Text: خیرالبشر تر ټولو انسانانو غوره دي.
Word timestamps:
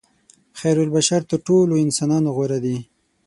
خیرالبشر 0.59 1.21
تر 1.29 1.39
ټولو 1.47 1.73
انسانانو 1.85 2.29
غوره 2.35 2.59
دي. 2.65 2.77